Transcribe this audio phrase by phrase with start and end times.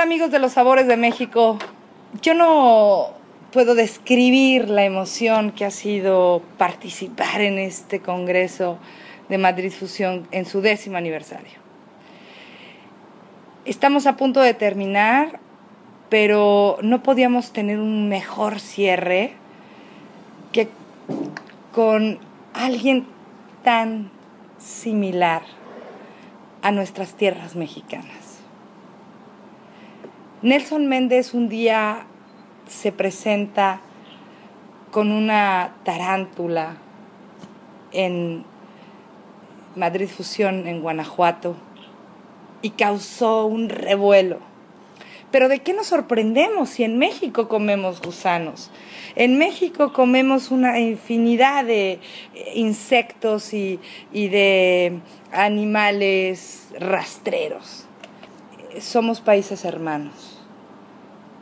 [0.00, 1.58] Amigos de los sabores de México.
[2.22, 3.10] Yo no
[3.52, 8.78] puedo describir la emoción que ha sido participar en este Congreso
[9.28, 11.58] de Madrid Fusión en su décimo aniversario.
[13.66, 15.38] Estamos a punto de terminar,
[16.08, 19.34] pero no podíamos tener un mejor cierre
[20.50, 20.68] que
[21.74, 22.18] con
[22.54, 23.04] alguien
[23.62, 24.10] tan
[24.56, 25.42] similar
[26.62, 28.29] a nuestras tierras mexicanas.
[30.42, 32.06] Nelson Méndez un día
[32.66, 33.82] se presenta
[34.90, 36.78] con una tarántula
[37.92, 38.46] en
[39.76, 41.56] Madrid Fusión, en Guanajuato,
[42.62, 44.38] y causó un revuelo.
[45.30, 48.70] Pero ¿de qué nos sorprendemos si en México comemos gusanos?
[49.16, 52.00] En México comemos una infinidad de
[52.54, 53.78] insectos y,
[54.10, 55.00] y de
[55.32, 57.89] animales rastreros.
[58.78, 60.38] Somos países hermanos.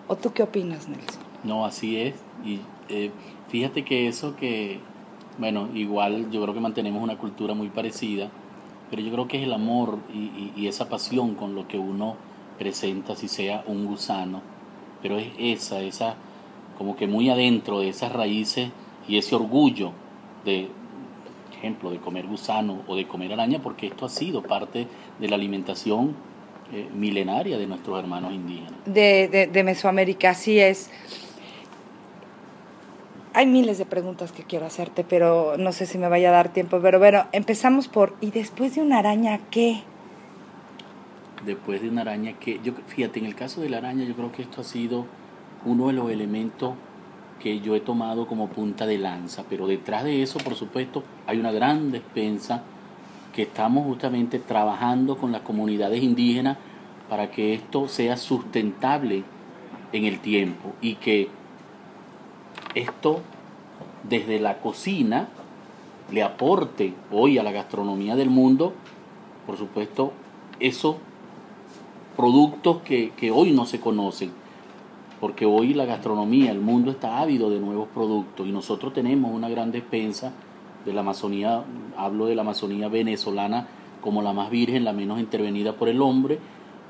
[0.06, 1.22] ¿O tú qué opinas, Nelson?
[1.44, 2.14] No, así es.
[2.44, 3.10] Y eh,
[3.48, 4.80] fíjate que eso que,
[5.36, 8.30] bueno, igual yo creo que mantenemos una cultura muy parecida,
[8.90, 12.16] pero yo creo que es el amor y, y, esa pasión con lo que uno
[12.58, 14.40] presenta, si sea un gusano,
[15.02, 16.14] pero es esa, esa,
[16.78, 18.70] como que muy adentro de esas raíces
[19.06, 19.92] y ese orgullo
[20.46, 20.70] de,
[21.58, 24.86] ejemplo, de comer gusano o de comer araña, porque esto ha sido parte
[25.20, 26.14] de la alimentación
[26.72, 28.72] eh, milenaria de nuestros hermanos indígenas.
[28.84, 30.90] De, de, Mesoamérica, así es.
[33.33, 36.52] Hay miles de preguntas que quiero hacerte, pero no sé si me vaya a dar
[36.52, 36.79] tiempo.
[36.83, 39.83] Pero bueno, empezamos por, ¿y después de una araña qué?
[41.46, 42.61] Después de una araña qué?
[42.62, 45.06] Yo, fíjate, en el caso de la araña yo creo que esto ha sido
[45.64, 46.74] uno de los elementos
[47.40, 51.39] que yo he tomado como punta de lanza, pero detrás de eso, por supuesto, hay
[51.39, 52.64] una gran despensa
[53.33, 56.58] que estamos justamente trabajando con las comunidades indígenas
[57.08, 59.24] para que esto sea sustentable
[59.92, 61.28] en el tiempo y que
[62.74, 63.20] esto
[64.08, 65.28] desde la cocina
[66.11, 68.72] le aporte hoy a la gastronomía del mundo,
[69.46, 70.12] por supuesto,
[70.61, 70.96] esos
[72.17, 74.33] productos que, que hoy no se conocen,
[75.20, 79.48] porque hoy la gastronomía, el mundo está ávido de nuevos productos y nosotros tenemos una
[79.48, 80.33] gran despensa
[80.88, 81.62] de la Amazonía,
[81.96, 83.68] hablo de la Amazonía venezolana
[84.00, 86.38] como la más virgen, la menos intervenida por el hombre,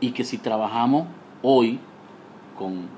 [0.00, 1.06] y que si trabajamos
[1.42, 1.78] hoy
[2.56, 2.88] con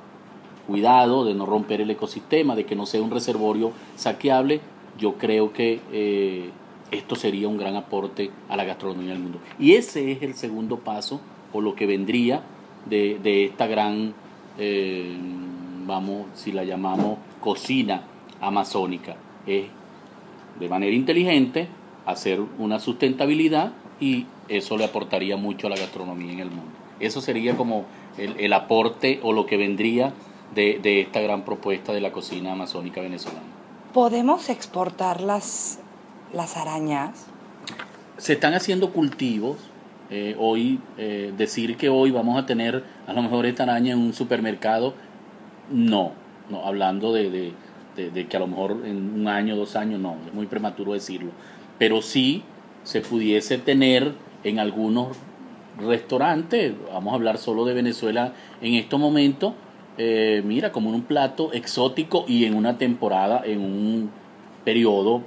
[0.66, 4.60] cuidado de no romper el ecosistema, de que no sea un reservorio saqueable,
[4.98, 6.50] yo creo que eh,
[6.90, 9.40] esto sería un gran aporte a la gastronomía del mundo.
[9.58, 11.20] Y ese es el segundo paso,
[11.52, 12.42] o lo que vendría
[12.88, 14.14] de, de esta gran,
[14.58, 15.16] eh,
[15.86, 18.02] vamos, si la llamamos cocina
[18.40, 19.16] amazónica,
[20.58, 21.68] de manera inteligente,
[22.06, 26.72] hacer una sustentabilidad y eso le aportaría mucho a la gastronomía en el mundo.
[26.98, 27.84] Eso sería como
[28.18, 30.12] el, aporte o lo que vendría
[30.54, 33.42] de, esta gran propuesta de la cocina amazónica venezolana.
[33.94, 35.78] ¿Podemos exportar las,
[36.34, 37.26] las arañas?
[38.18, 39.56] Se están haciendo cultivos.
[40.10, 44.00] Eh, hoy, eh, decir que hoy vamos a tener a lo mejor esta araña en
[44.00, 44.94] un supermercado,
[45.70, 46.12] no,
[46.50, 47.52] no hablando de de,
[48.28, 51.30] que a lo mejor en un año, dos años, no, es muy prematuro decirlo,
[51.78, 52.42] pero sí
[52.82, 54.12] se pudiese tener
[54.44, 55.16] en algunos
[55.78, 59.54] restaurantes, vamos a hablar solo de Venezuela en estos momentos,
[59.98, 64.10] eh, mira, como un plato exótico y en una temporada, en un
[64.64, 65.22] periodo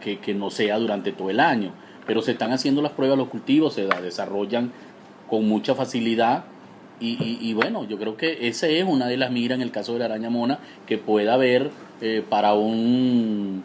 [0.00, 1.72] que, que, no sea durante todo el año.
[2.06, 4.72] Pero se están haciendo las pruebas, los cultivos se desarrollan
[5.28, 6.44] con mucha facilidad
[7.00, 9.92] y, y, bueno, yo creo que esa es una de las miras en el caso
[9.92, 13.64] de la araña mona, que pueda haber eh, para un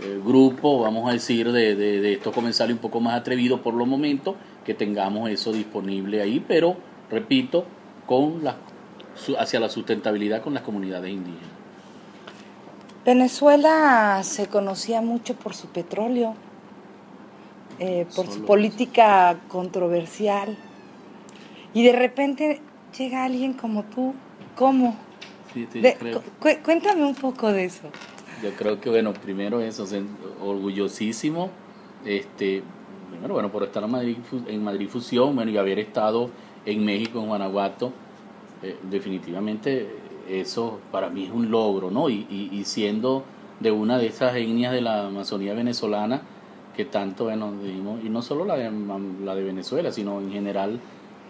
[0.00, 3.74] eh, grupo, vamos a decir, de, de, de, estos comensales un poco más atrevidos por
[3.74, 6.76] los momentos, que tengamos eso disponible ahí, pero
[7.10, 7.64] repito,
[8.06, 8.56] con la,
[9.38, 11.50] hacia la sustentabilidad con las comunidades indígenas.
[13.04, 16.34] Venezuela se conocía mucho por su petróleo,
[17.78, 20.56] eh, por su política controversial,
[21.74, 22.60] y de repente
[22.96, 24.14] llega alguien como tú,
[24.54, 24.96] ¿cómo?
[26.62, 27.88] Cuéntame un poco de eso.
[28.42, 29.86] Yo creo que, bueno, primero eso,
[30.40, 31.50] orgullosísimo,
[32.04, 32.62] este,
[33.10, 34.16] primero, bueno, por estar en Madrid,
[34.48, 36.30] en Madrid Fusión, bueno, y haber estado
[36.66, 37.92] en México, en Guanajuato,
[38.62, 39.88] eh, definitivamente
[40.28, 42.08] eso para mí es un logro, ¿no?
[42.08, 43.24] Y, y, siendo
[43.60, 46.22] de una de esas etnias de la Amazonía venezolana
[46.76, 47.52] que tanto, bueno,
[48.02, 48.70] y no solo la de,
[49.24, 50.80] la de Venezuela, sino en general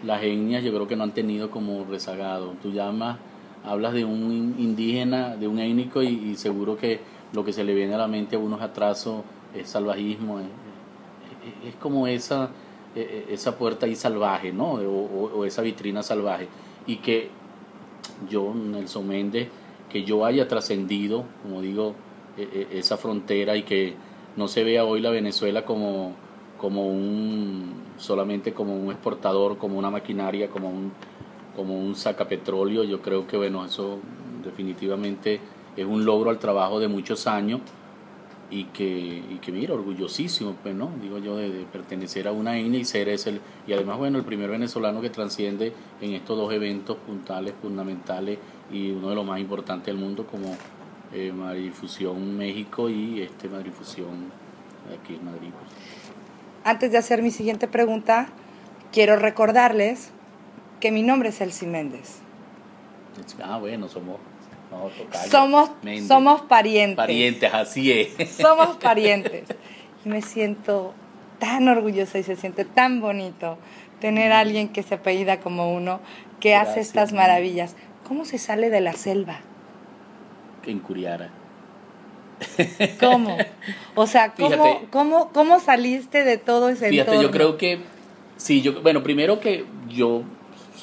[0.03, 2.53] las etnias yo creo que no han tenido como rezagado.
[2.61, 3.17] Tú llamas,
[3.63, 6.99] hablas de un indígena, de un étnico y, seguro que
[7.33, 9.23] lo que se le viene a la mente a unos atrasos
[9.55, 12.49] es salvajismo, es, como esa,
[12.95, 14.73] e, e, esa puerta ahí salvaje, ¿no?
[14.73, 16.47] o esa vitrina salvaje.
[16.85, 17.29] Y que
[18.29, 19.49] yo, Nelson Méndez,
[19.89, 21.95] que yo haya trascendido, como digo,
[22.37, 23.93] e, esa frontera y que
[24.35, 26.13] no se vea hoy la Venezuela como,
[26.59, 30.91] como un solamente como un exportador, como una maquinaria, como un
[31.55, 33.99] como un sacapetróleo, yo creo que bueno, eso
[34.43, 35.39] definitivamente
[35.75, 37.61] es un logro al trabajo de muchos años
[38.49, 40.91] y que, y que mira, orgullosísimo, pues, ¿no?
[41.01, 44.49] Digo yo, de, pertenecer a una INE y ser ese, y además, bueno, el primer
[44.49, 48.37] venezolano que transciende en estos dos eventos puntales, fundamentales
[48.71, 50.55] y uno de los más importantes del mundo como
[51.13, 54.31] eh, Madrifusión México y este Madrifusión
[54.99, 55.49] aquí en Madrid.
[56.63, 58.27] Antes de hacer mi siguiente pregunta,
[58.91, 60.12] quiero recordarles
[60.83, 62.17] que mi nombre es Elsie Méndez.
[63.41, 64.17] Ah, bueno, somos
[65.29, 65.71] somos,
[66.05, 66.97] somos parientes.
[66.97, 68.29] Parientes, así es.
[68.31, 69.45] Somos parientes.
[70.03, 70.93] Y me siento
[71.39, 73.57] tan orgullosa y se siente tan bonito
[74.01, 76.01] tener a alguien que se apellida como uno,
[76.41, 77.77] que hace estas maravillas.
[78.05, 79.39] ¿Cómo se sale de la selva?
[80.65, 81.29] En Curiara.
[82.99, 83.37] ¿Cómo?
[83.95, 87.79] O sea, ¿cómo, cómo, cómo saliste de todo ese Fíjate, yo creo que,
[88.35, 90.23] sí, yo, bueno, primero que yo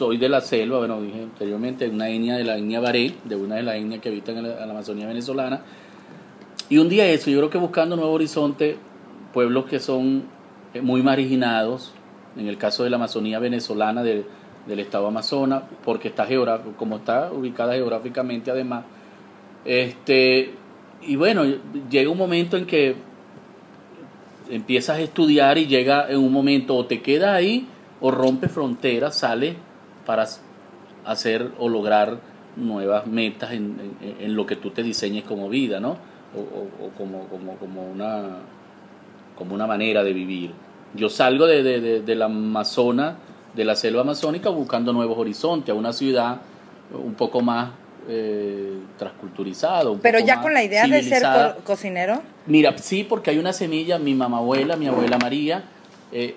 [0.00, 3.56] soy de la selva, bueno, dije anteriormente, una etnia de la etnia Baré, de una
[3.56, 5.60] de las etnias que habitan en la, Amazonía venezolana.
[6.70, 8.78] Y un día eso, yo creo que buscando Nuevo Horizonte,
[9.34, 10.22] pueblos que son
[10.72, 11.92] eh, muy marginados,
[12.38, 14.24] en el caso de la Amazonía venezolana del
[14.78, 16.26] estado Amazonas, porque está
[16.78, 18.86] como está ubicada geográficamente además.
[19.66, 20.54] Este,
[21.02, 21.44] y bueno,
[21.90, 22.94] llega un momento en que
[24.48, 27.66] empiezas a estudiar y llega en un momento o te quedas ahí
[28.00, 29.56] o rompes fronteras, sales
[30.06, 30.26] para
[31.04, 32.18] hacer o lograr
[32.56, 35.96] nuevas metas en, lo que tú te diseñes como vida, ¿no?
[36.36, 38.38] O, como, como, como, una,
[39.36, 40.52] como una manera de vivir.
[40.94, 43.16] Yo salgo de, de, de, la Amazona,
[43.54, 46.40] de la selva amazónica, buscando nuevos horizontes, a una ciudad
[46.92, 47.70] un poco más
[48.08, 49.90] eh, transculturizada.
[50.02, 51.22] Pero ya con la idea de ser
[51.64, 52.22] cocinero.
[52.46, 55.64] Mira, sí, porque hay una semilla, mi mamá abuela, mi abuela María,
[56.10, 56.34] eh,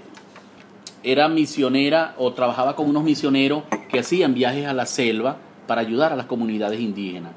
[1.04, 6.14] era misionera o trabajaba con unos misioneros que hacían viajes a la selva para ayudar
[6.14, 7.34] a las comunidades indígenas.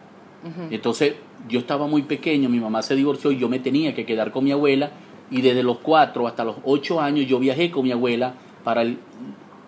[0.71, 1.15] Entonces
[1.49, 4.45] yo estaba muy pequeño, mi mamá se divorció y yo me tenía que quedar con
[4.45, 4.91] mi abuela
[5.29, 8.85] y desde los cuatro hasta los ocho años yo viajé con mi abuela para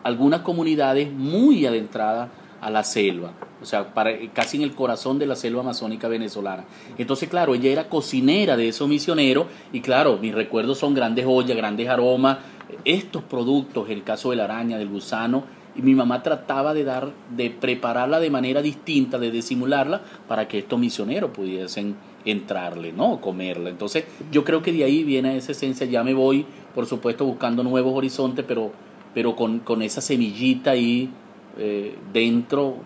[0.04, 2.28] algunas comunidades muy adentradas
[2.60, 6.64] a la selva, o sea, para, casi en el corazón de la selva amazónica venezolana.
[6.96, 11.56] Entonces, claro, ella era cocinera de esos misioneros y claro, mis recuerdos son grandes ollas,
[11.56, 12.38] grandes aromas,
[12.84, 15.44] estos productos, el caso de la araña, del gusano,
[15.76, 20.58] y mi mamá trataba de dar, de prepararla de manera distinta, de disimularla, para que
[20.58, 21.94] estos misioneros pudiesen
[22.24, 23.20] entrarle, ¿no?
[23.20, 23.70] Comerla.
[23.70, 25.86] Entonces, yo creo que de ahí viene esa esencia.
[25.86, 28.72] Ya me voy, por supuesto, buscando nuevos horizontes, pero,
[29.14, 31.10] pero con, con esa semillita ahí
[31.58, 32.76] eh, dentro,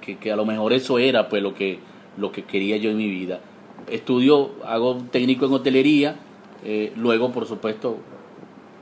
[0.00, 1.78] que, que, a lo mejor eso era pues lo que,
[2.16, 3.40] lo que quería yo en mi vida.
[3.88, 6.16] Estudio, hago técnico en hotelería,
[6.64, 7.98] eh, luego, por supuesto,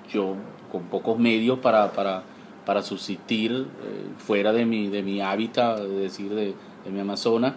[0.08, 0.34] yo
[0.70, 2.22] con pocos medios para, para,
[2.64, 3.66] para subsistir eh,
[4.18, 6.54] fuera de mi, de mi hábitat, es decir, de,
[6.90, 7.54] mi Amazonas.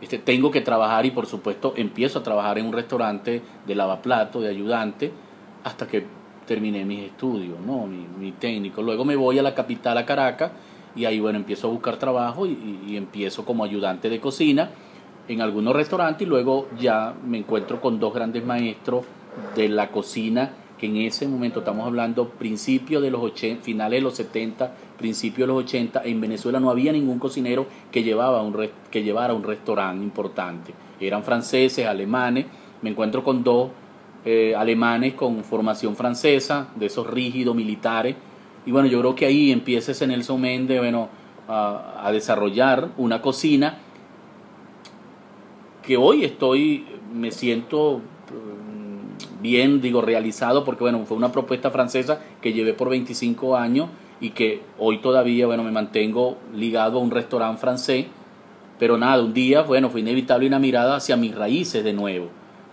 [0.00, 4.40] Este, tengo que trabajar y por supuesto empiezo a trabajar en un restaurante de lavaplato,
[4.40, 5.12] de ayudante,
[5.64, 6.04] hasta que
[6.46, 7.86] terminé mis estudios, ¿no?
[7.86, 8.82] mi, técnico.
[8.82, 10.52] Luego me voy a la capital, a Caracas,
[10.96, 14.70] y ahí bueno, empiezo a buscar trabajo y, y empiezo como ayudante de cocina
[15.28, 19.04] en algunos restaurantes y luego ya me encuentro con dos grandes maestros
[19.54, 24.02] de la cocina que en ese momento estamos hablando principios de los 80, finales de
[24.02, 28.56] los 70, principios de los 80, en Venezuela no había ningún cocinero que, llevaba un,
[28.90, 30.72] que llevara un restaurante importante.
[30.98, 32.46] Eran franceses, alemanes,
[32.80, 33.68] me encuentro con dos
[34.24, 38.16] eh, alemanes con formación francesa, de esos rígidos militares,
[38.64, 41.10] y bueno, yo creo que ahí empieza ese Nelson Méndez, bueno,
[41.46, 43.78] a, a desarrollar una cocina
[45.82, 48.00] que hoy estoy, me siento
[49.40, 53.88] bien, digo, realizado, porque bueno, fue una propuesta francesa que llevé por 25 años
[54.20, 58.06] y que hoy todavía, bueno, me mantengo ligado a un restaurante francés,
[58.78, 62.28] pero nada, un día, bueno, fue inevitable una mirada hacia mis raíces de nuevo.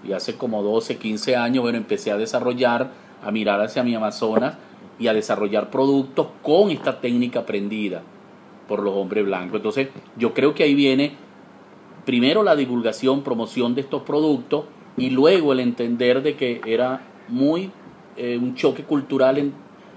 [0.08, 2.92] Y hace como 12, 15 años, bueno, empecé a desarrollar
[3.24, 4.56] a mirar hacia mi Amazonas
[5.00, 8.04] y a desarrollar productos con esta técnica aprendida
[8.68, 9.58] por los hombres blancos.
[9.58, 11.14] Entonces, yo creo que ahí viene
[12.06, 14.66] primero la divulgación, promoción de estos productos
[14.98, 17.72] y luego el entender de que era muy
[18.18, 19.54] eh, un choque cultural en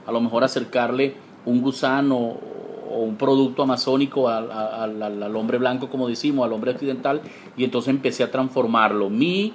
[0.06, 1.14] a lo mejor acercarle
[1.46, 7.22] un gusano o un producto amazónico al, al, hombre blanco, como decimos, al hombre occidental,
[7.56, 9.08] y entonces empecé a transformarlo.
[9.08, 9.52] Mi,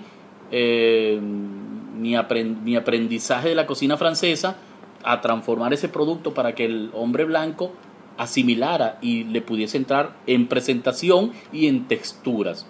[0.51, 2.15] eh, mi,
[2.63, 4.55] mi aprendizaje de la cocina francesa
[5.03, 7.71] a transformar ese producto para que el hombre blanco
[8.17, 12.65] asimilara y le pudiese entrar en presentación y en texturas.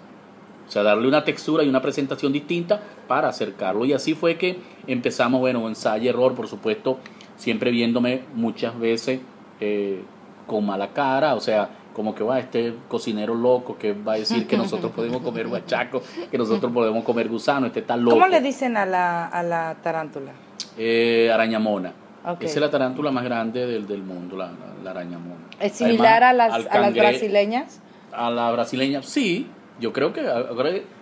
[0.66, 3.84] O sea, darle una textura y una presentación distinta para acercarlo.
[3.84, 6.98] Y así fue que empezamos, bueno, ensayo, error, por supuesto,
[7.36, 9.20] siempre viéndome muchas veces
[9.60, 10.02] eh,
[10.46, 14.46] con mala cara, o sea, como que va este cocinero loco que va a decir
[14.46, 18.16] que nosotros podemos comer guachaco, que nosotros podemos comer gusano, este tal loco.
[18.16, 20.32] ¿Cómo le dicen a la, a la tarántula?
[20.76, 21.92] Eh, arañamona.
[22.40, 24.50] Esa es la tarántula más grande del, del mundo, la,
[24.82, 25.46] la, arañamona.
[25.60, 27.80] ¿Es similar a, las, a las brasileñas?
[28.12, 29.48] A la brasileña, sí.
[29.80, 30.22] Yo creo que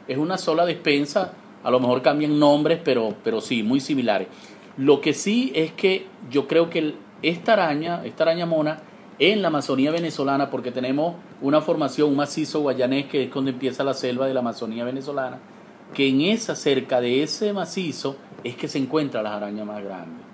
[0.08, 1.32] es una sola despensa.
[1.62, 4.28] A lo mejor cambian nombres, pero, pero sí, muy similares.
[4.76, 8.80] Lo que sí es que yo creo que esta araña, esta araña mona,
[9.18, 13.84] en la Amazonía venezolana, porque tenemos una formación, un macizo guayanés, que es donde empieza
[13.84, 15.38] la selva de la Amazonía venezolana,
[15.94, 20.24] que en esa, cerca de ese macizo, es que se encuentran las arañas más grandes.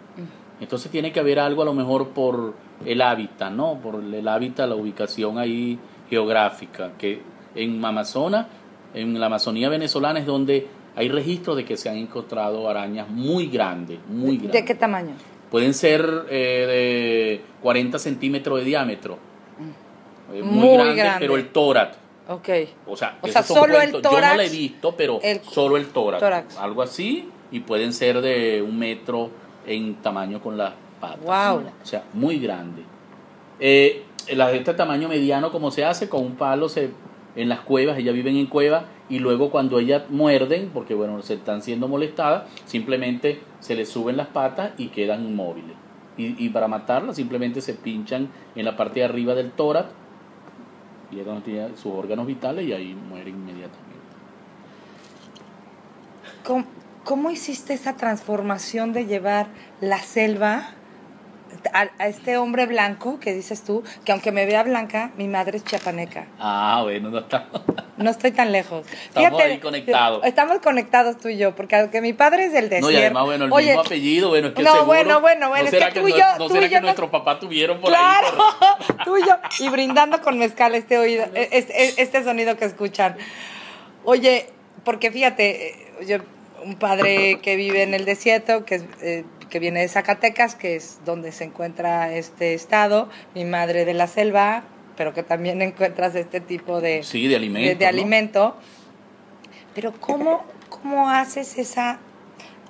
[0.61, 2.55] Entonces tiene que haber algo a lo mejor por
[2.85, 3.79] el hábitat, ¿no?
[3.83, 5.79] Por el hábitat, la ubicación ahí
[6.09, 7.23] geográfica, que
[7.55, 8.47] en Amazonas,
[8.95, 10.67] en la Amazonía venezolana es donde
[10.97, 14.53] hay registros de que se han encontrado arañas muy grandes, muy grandes.
[14.53, 15.15] ¿De qué tamaño?
[15.51, 19.19] Pueden ser eh, de 40 centímetros de diámetro.
[19.59, 20.35] Mm.
[20.37, 21.97] Eh, muy, grande, pero el tórax.
[22.29, 22.49] Ok.
[22.87, 24.13] O sea, o sea solo el tórax.
[24.13, 26.57] Yo no lo he visto, pero solo el tórax.
[26.59, 29.31] Algo así, y pueden ser de un metro
[29.67, 31.25] en tamaño con las patas.
[31.25, 31.65] Wow.
[31.83, 32.83] O sea, muy grande.
[33.59, 36.91] Eh, de este tamaño mediano, como se hace, con un palo se
[37.37, 41.35] en las cuevas, ellas viven en cuevas y luego cuando ellas muerden, porque bueno, se
[41.35, 45.77] están siendo molestadas, simplemente se les suben las patas y quedan inmóviles.
[46.17, 49.89] Y, y para matarlas simplemente se pinchan en la parte de arriba del tórax
[51.11, 53.91] y es donde tienen sus órganos vitales y ahí mueren inmediatamente.
[56.45, 56.65] ¿Cómo,
[57.05, 59.49] ¿Cómo hiciste esa transformación de llevar
[59.81, 60.71] la selva
[61.73, 65.65] a, este hombre blanco que dices tú, que aunque me vea blanca, mi madre es
[65.65, 66.27] chiapaneca.
[66.39, 67.47] Ah, bueno, no está.
[67.97, 68.87] No estoy tan lejos.
[69.15, 70.25] Estamos ahí conectados.
[70.25, 72.87] Estamos conectados tú y yo, porque aunque mi padre es del desierto.
[72.87, 75.69] No, y además, bueno, el mismo apellido, bueno, es que no, seguro, bueno, bueno, bueno,
[75.69, 76.25] es que tú y yo.
[76.39, 78.97] No, tú será y yo que nuestros papás tuvieron por claro, ahí.
[79.05, 79.37] tú y yo.
[79.59, 83.17] Y brindando con mezcal este oído, este, este sonido que escuchan.
[84.05, 84.47] Oye,
[84.85, 86.19] porque fíjate, eh, yo,
[86.65, 88.85] un padre que vive en el desierto, que es.
[89.03, 93.93] Eh, que viene de Zacatecas, que es donde se encuentra este estado, mi madre de
[93.93, 94.63] la selva,
[94.97, 97.79] pero que también encuentras este tipo de, sí, de alimento.
[97.79, 98.57] De, alimento.
[99.75, 101.99] Pero ¿cómo, ¿cómo haces esa,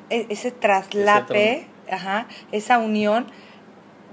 [0.08, 3.26] e, ese traslape, ajá, esa unión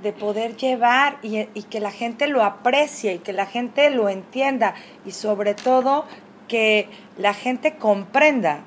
[0.04, 4.10] de poder llevar y, y que la gente lo aprecie y que la gente lo
[4.10, 6.06] entienda y sobre todo
[6.48, 8.62] que la gente comprenda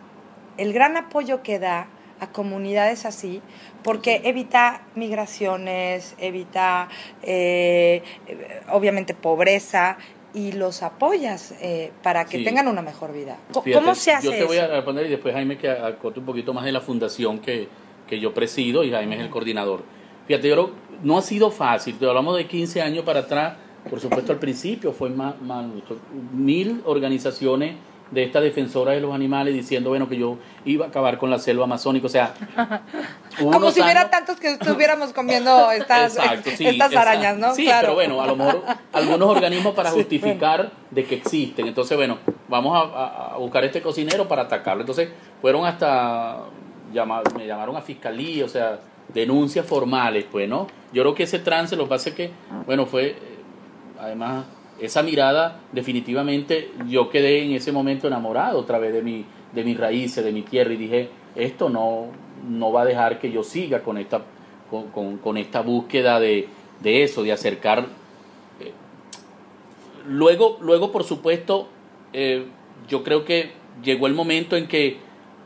[0.57, 1.87] el gran apoyo que da
[2.21, 3.41] a comunidades así,
[3.83, 6.89] porque evita migraciones, evita
[7.23, 8.03] eh,
[8.71, 9.97] obviamente pobreza
[10.33, 13.39] y los apoyas eh, para que tengan una mejor vida.
[13.53, 16.53] ¿Cómo se hace Yo te voy a responder y después Jaime que acote un poquito
[16.53, 17.69] más de la fundación que,
[18.07, 19.83] que yo presido y Jaime es el coordinador.
[20.27, 20.71] Fíjate, yo
[21.03, 23.57] no ha sido fácil, te hablamos de 15 años para atrás,
[23.89, 25.65] por supuesto al principio fue más, más
[26.33, 27.75] mil organizaciones
[28.11, 31.38] de esta defensora de los animales diciendo, bueno, que yo iba a acabar con la
[31.38, 32.07] selva amazónica.
[32.07, 32.35] O sea,
[33.38, 37.55] como si hubiera tantos que estuviéramos comiendo estas, estas arañas, ¿no?
[37.55, 38.62] Sí, pero bueno, a lo mejor
[38.93, 41.67] algunos organismos para justificar de que existen.
[41.69, 44.83] Entonces, bueno, vamos a, buscar este cocinero para atacarlo.
[44.83, 45.09] Entonces,
[45.40, 46.38] fueron hasta,
[47.37, 48.81] me llamaron a fiscalía, o sea,
[49.14, 50.67] denuncias formales, pues, ¿no?
[50.93, 52.31] Yo creo que ese trance lo que pasa es que,
[52.67, 53.17] bueno, fue, eh,
[54.00, 54.45] además
[54.81, 59.77] esa mirada definitivamente yo quedé en ese momento enamorado otra vez de mi de mis
[59.77, 62.07] raíces de mi tierra y dije esto no
[62.49, 64.23] no va a dejar que yo siga con esta
[64.71, 66.47] con, con, esta búsqueda de,
[66.81, 67.87] de, eso de acercar
[68.61, 68.73] eh,
[70.07, 71.69] luego luego por supuesto
[72.13, 72.47] eh,
[72.89, 73.51] yo creo que
[73.83, 74.99] llegó el momento en que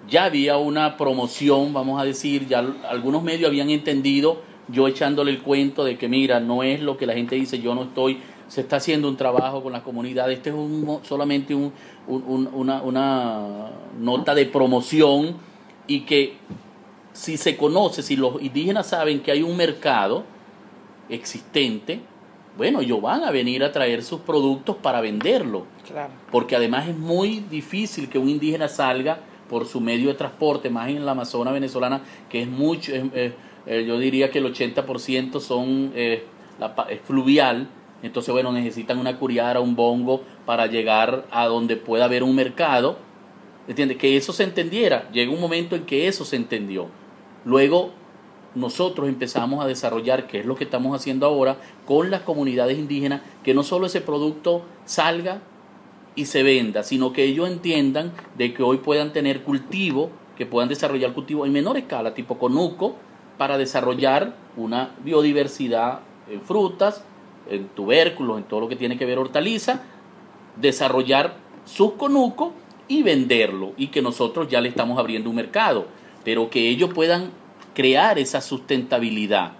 [0.08, 5.42] ya había una promoción vamos a decir ya algunos medios habían entendido yo echándole el
[5.42, 8.60] cuento de que mira no es lo que la gente dice yo no estoy se
[8.62, 10.30] está haciendo un trabajo con la comunidad.
[10.30, 11.72] Este es un, solamente un,
[12.06, 15.36] una, una, nota de promoción
[15.86, 16.34] y que
[17.12, 20.24] si se conoce, si los indígenas saben que hay un mercado
[21.08, 22.00] existente,
[22.56, 25.66] bueno, ellos van a venir a traer sus productos para venderlo.
[25.86, 26.12] Claro.
[26.30, 29.18] Porque además es muy difícil que un indígena salga
[29.50, 33.32] por su medio de transporte, más en la Amazona venezolana, que es mucho, es-
[33.66, 36.24] eh, yo diría que el 80% son eh,
[36.60, 37.68] la es fluvial,
[38.06, 42.98] entonces bueno, necesitan una curiara, un bongo para llegar a donde pueda haber un mercado,
[43.68, 43.98] ¿entiendes?
[43.98, 46.88] Que eso se entendiera, llega un momento en que eso se entendió.
[47.44, 47.92] Luego
[48.54, 51.56] nosotros empezamos a desarrollar, que es lo que estamos haciendo ahora,
[51.86, 55.40] con las comunidades indígenas, que no solo ese producto salga
[56.14, 60.68] y se venda, sino que ellos entiendan de que hoy puedan tener cultivo, que puedan
[60.68, 62.96] desarrollar cultivo en menor escala, tipo conuco,
[63.38, 67.04] para desarrollar una biodiversidad en frutas,
[67.50, 69.82] en tubérculos, en todo lo que tiene que ver hortaliza,
[70.56, 72.52] desarrollar sus conucos
[72.88, 75.86] y venderlo, y que nosotros ya le estamos abriendo un mercado,
[76.24, 77.30] pero que ellos puedan
[77.74, 79.52] crear esa sustentabilidad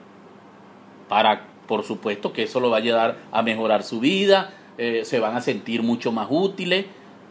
[1.09, 5.21] para, por supuesto, que eso lo va a ayudar a mejorar su vida, eh, se
[5.21, 6.87] van a sentir mucho más útiles,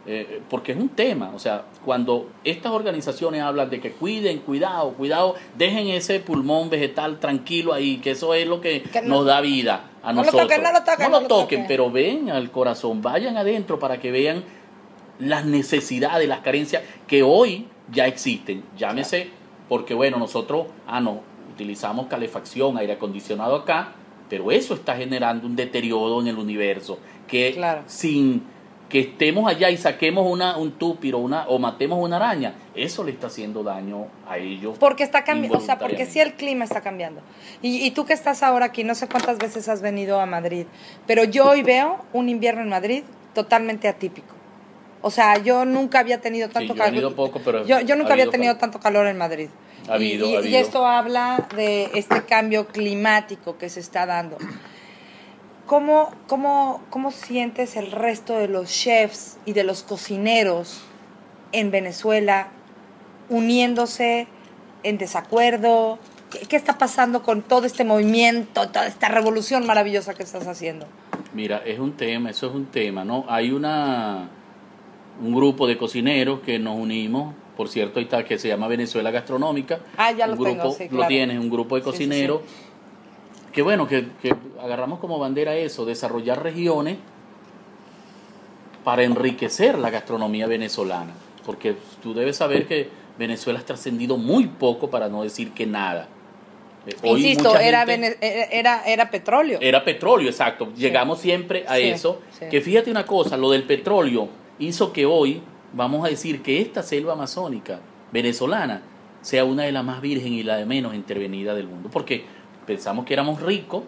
[0.06, 4.90] eh, porque es un tema, o sea, cuando estas organizaciones hablan de que cuiden, cuidado,
[4.92, 9.26] cuidado, dejen ese pulmón vegetal tranquilo ahí, que eso es lo que, Que no- nos
[9.26, 10.42] da vida a No lo nosotros.
[10.42, 11.64] toquen, no lo toquen, No lo toquen.
[11.66, 14.44] pero ven al corazón, vayan adentro para que vean
[15.18, 18.64] las necesidades, las carencias que hoy ya existen.
[18.76, 19.28] Llámese,
[19.68, 21.20] porque bueno, nosotros, ah, no,
[21.52, 23.92] utilizamos calefacción, aire acondicionado acá,
[24.28, 27.82] pero eso está generando un deterioro en el universo, que Claro.
[27.86, 28.42] sin
[28.94, 33.10] que estemos allá y saquemos una, un túpiro una, o matemos una araña, eso le
[33.10, 34.78] está haciendo daño a ellos.
[34.78, 37.20] Porque está cambiando, o sea, porque sí el clima está cambiando.
[37.60, 40.66] Y, y tú que estás ahora aquí, no sé cuántas veces has venido a Madrid,
[41.08, 43.02] pero yo hoy veo un invierno en Madrid
[43.34, 44.32] totalmente atípico.
[45.02, 47.14] O sea, yo nunca había tenido tanto yo calor.
[47.16, 48.60] poco, pero yo, yo nunca ha había tenido calor.
[48.60, 49.48] tanto calor en Madrid.
[49.88, 50.58] Ha Y- habido, y, ha y habido.
[50.60, 54.38] esto habla de este cambio climático que se está dando.
[55.74, 60.82] ¿Cómo, cómo, ¿Cómo sientes el resto de los chefs y de los cocineros
[61.50, 62.50] en Venezuela
[63.28, 64.28] uniéndose
[64.84, 65.98] en desacuerdo?
[66.30, 70.86] ¿Qué, qué está pasando con todo este movimiento, toda esta revolución maravillosa que estás haciendo?
[71.32, 73.24] Mira, es un tema, eso es un tema, ¿no?
[73.28, 74.28] Hay una
[75.20, 79.10] un grupo de cocineros que nos unimos, por cierto, ahí está, que se llama Venezuela
[79.10, 79.80] Gastronómica.
[79.96, 81.08] Ah, ya un lo grupo, tengo, sí, Lo claro.
[81.08, 82.20] tienes, un grupo de sí, sí.
[83.54, 86.96] Que bueno, que, que agarramos como bandera eso, desarrollar regiones
[88.82, 91.12] para enriquecer la gastronomía venezolana.
[91.46, 92.88] Porque tú debes saber que
[93.18, 96.08] Venezuela ha trascendido muy poco, para no decir que nada.
[96.86, 98.18] Eh, hoy Insisto, era, gente-
[98.58, 99.58] era, era petróleo.
[99.62, 100.72] era petróleo, exacto.
[100.76, 102.20] Llegamos siempre a Sí, eso.
[102.38, 102.46] sí.
[102.50, 105.40] Que fíjate una cosa, lo del petróleo hizo que hoy,
[105.72, 107.78] vamos a decir, que esta selva amazónica
[108.12, 108.82] venezolana
[109.22, 111.88] sea una de las más virgen y la de menos intervenida del mundo.
[111.90, 112.24] Porque
[112.66, 113.82] pensamos que éramos ricos,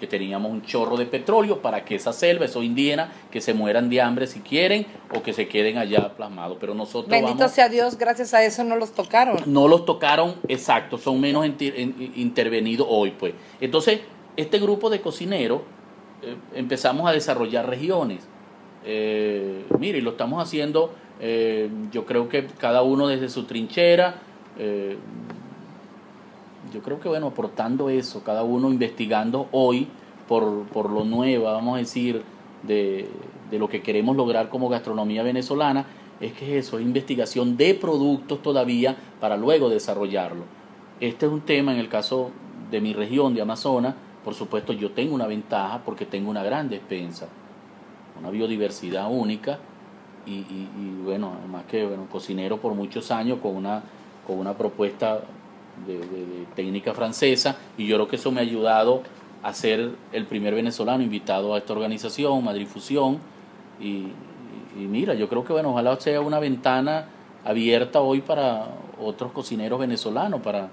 [0.00, 3.88] que teníamos un chorro de petróleo para que esa selva, esos indígenas, que se mueran
[3.88, 6.56] de hambre si quieren o que se queden allá plasmados.
[6.60, 9.36] Pero nosotros Bendito vamos- sea Dios, gracias a eso no los tocaron.
[9.46, 13.34] no los tocaron exacto, son menos inter- in- intervenidos hoy, pues.
[13.60, 14.00] Entonces,
[14.36, 15.60] este grupo de cocineros
[16.22, 18.20] eh, empezamos a desarrollar regiones.
[18.84, 24.16] Eh, mire, y lo estamos haciendo, eh, yo creo que cada uno desde su trinchera,
[24.58, 24.96] eh,
[26.72, 29.88] yo creo que, bueno, aportando eso, cada uno investigando hoy
[30.28, 32.22] por, por lo nuevo, vamos a decir,
[32.62, 33.08] de,
[33.50, 35.84] de lo que queremos lograr como gastronomía venezolana,
[36.20, 40.44] es que es eso, es investigación de productos todavía para luego desarrollarlo.
[41.00, 42.30] Este es un tema en el caso
[42.70, 46.68] de mi región de Amazonas, por supuesto yo tengo una ventaja porque tengo una gran
[46.68, 47.26] despensa,
[48.18, 49.58] una biodiversidad única
[50.24, 53.82] y- y, bueno, además que bueno, cocinero por muchos años con una,
[54.24, 55.20] con una propuesta
[55.86, 59.02] de, de- de técnica francesa y yo creo que eso me ha ayudado
[59.42, 63.18] a ser el primer venezolano invitado a esta organización, Madrid Fusión,
[63.80, 64.06] y,
[64.78, 67.06] y- mira, yo creo que bueno, ojalá sea una ventana
[67.44, 68.66] abierta hoy para
[69.00, 70.68] otros cocineros venezolanos, para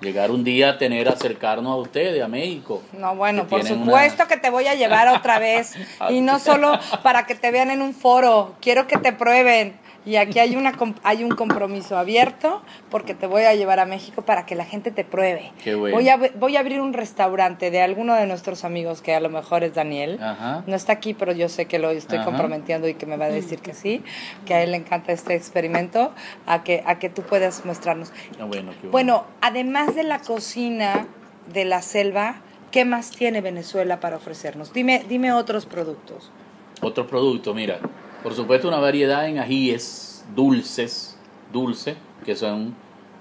[0.00, 2.82] llegar un día a tener, acercarnos a ustedes, a México.
[2.92, 5.74] No, bueno, por supuesto que te voy a llevar otra vez.
[6.10, 9.74] y no solo para que te vean en un foro, quiero que te prueben.
[10.04, 10.72] Y aquí hay, una,
[11.04, 12.60] hay un compromiso abierto
[12.90, 15.52] porque te voy a llevar a México para que la gente te pruebe.
[15.62, 15.96] Qué bueno.
[15.96, 19.28] voy, a, voy a abrir un restaurante de alguno de nuestros amigos, que a lo
[19.28, 20.18] mejor es Daniel.
[20.20, 20.64] Ajá.
[20.66, 22.24] No está aquí, pero yo sé que lo estoy Ajá.
[22.26, 24.02] comprometiendo y que me va a decir que sí,
[24.44, 26.12] que a él le encanta este experimento,
[26.46, 28.12] a que, a que tú puedas mostrarnos.
[28.40, 31.06] Ah, bueno, qué Bueno, además de la cocina
[31.52, 32.36] de la selva,
[32.72, 34.72] ¿qué más tiene Venezuela para ofrecernos?
[34.72, 36.32] Dime, dime otros productos.
[36.80, 37.78] Otro producto, mira,
[38.22, 41.18] por supuesto una variedad en ajíes dulces,
[41.52, 42.74] dulces, que son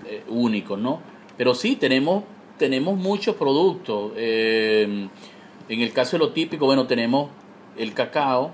[0.06, 1.02] eh, únicos, ¿no?
[1.38, 2.24] Pero sí, tenemos,
[2.58, 4.14] tenemos muchos productos.
[4.16, 5.10] Eh,
[5.70, 7.30] en el caso de lo típico, bueno, tenemos
[7.78, 8.52] el cacao,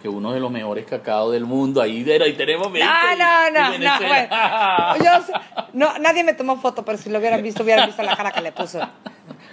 [0.00, 1.82] que uno de los mejores cacao del mundo.
[1.82, 5.34] Ahí, ahí tenemos No, no, no, no, bueno, yo,
[5.74, 8.40] no, nadie me tomó foto, pero si lo hubieran visto, hubieran visto la cara que
[8.40, 8.80] le puso.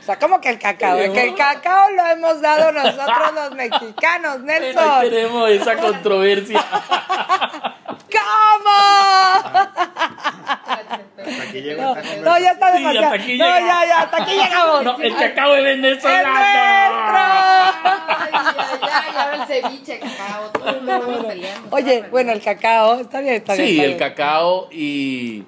[0.08, 0.98] O sea, ¿cómo que el cacao?
[1.00, 4.90] Es que el cacao lo hemos dado nosotros los mexicanos, Nelson.
[4.90, 6.64] Ahí tenemos esa controversia.
[8.10, 8.78] ¿Cómo?
[11.42, 11.94] aquí llegó
[12.24, 13.06] No, ya está Sí, demasiado.
[13.08, 14.84] hasta aquí no, ya, ya, hasta aquí llegamos.
[14.86, 16.30] No, el cacao es ¡Es venezolano.
[17.84, 21.68] Ay, ay, ya el ceviche, cacao, todo peleando.
[21.76, 23.68] Oye, bueno, el cacao, está bien, está bien.
[23.68, 25.44] Sí, el cacao y...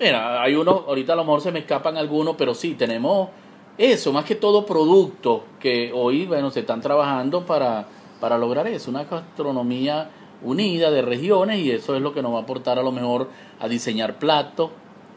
[0.00, 3.28] Mira, hay unos, ahorita a lo mejor se me escapan algunos, pero sí, tenemos
[3.78, 7.86] eso, más que todo productos que hoy, bueno, se están trabajando para,
[8.20, 10.10] para lograr eso, una gastronomía
[10.42, 13.28] unida de regiones y eso es lo que nos va a aportar a lo mejor
[13.60, 14.70] a diseñar platos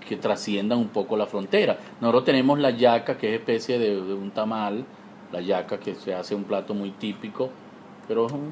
[0.08, 1.80] que trasciendan un poco la frontera.
[2.00, 4.86] Nosotros tenemos la yaca, que es especie de, un tamal,
[5.32, 7.50] la yaca que se hace un plato muy típico,
[8.08, 8.52] pero es un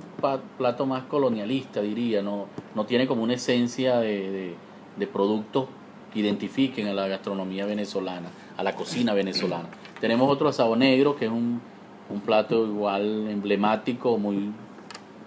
[0.57, 4.55] plato más colonialista, diría, no, no tiene como una esencia de, de,
[4.95, 5.67] de productos
[6.13, 9.69] que identifiquen a la gastronomía venezolana, a la cocina venezolana.
[9.99, 11.61] Tenemos otro asado negro, que es un,
[12.09, 14.51] un plato igual emblemático, muy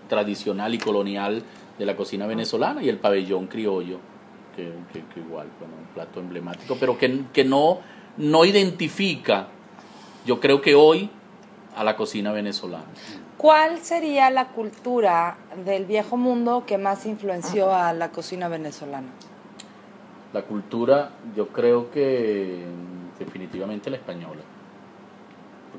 [0.08, 1.42] tradicional y colonial
[1.78, 3.98] de la cocina venezolana, y el pabellón criollo,
[4.56, 7.78] que, que- que igual, bueno, un plato emblemático, pero que, que no,
[8.18, 9.48] no identifica,
[10.26, 11.11] yo creo que hoy,
[11.76, 12.85] a la cocina venezolana.
[13.38, 19.08] ¿Cuál sería la cultura del viejo mundo que más influenció a la cocina venezolana?
[20.32, 22.62] La cultura, yo creo que
[23.18, 24.40] definitivamente la española.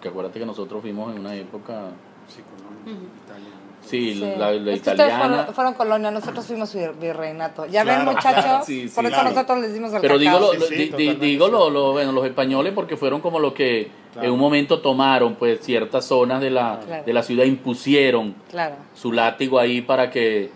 [0.04, 1.92] Porque acuérdate que nosotros fuimos en una época,
[2.28, 3.48] Sí, Colombia, Italia.
[3.86, 4.20] sí, Sí.
[4.20, 5.26] la, la Es que ustedes italiana.
[5.30, 7.66] fueron, fueron colonia, nosotros fuimos vir- virreinato.
[7.68, 9.30] Ya Claro, ven, muchachos, claro, sí, sí, por eso claro.
[9.30, 10.54] nosotros les dimos el Pero digo, cacao.
[10.56, 11.70] lo, Sí, sí, di- di- totalmente digo lo, cierto.
[11.70, 14.28] lo- bueno, los españoles porque fueron como los que Claro.
[14.28, 17.04] en un momento tomaron pues ciertas zonas de la, Claro.
[17.06, 18.76] de la ciudad, impusieron Claro.
[18.94, 20.50] su látigo ahí para que